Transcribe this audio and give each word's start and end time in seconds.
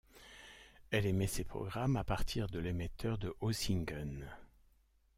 Elle 0.89 1.05
émet 1.05 1.27
ses 1.27 1.43
programmes 1.43 1.95
à 1.95 2.03
partir 2.03 2.47
de 2.47 2.57
l'émetteur 2.57 3.19
de 3.19 3.35
Hosingen. 3.39 4.27